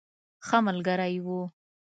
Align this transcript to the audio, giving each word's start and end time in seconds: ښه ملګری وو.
ښه 0.45 0.57
ملګری 0.67 1.15
وو. 1.25 1.41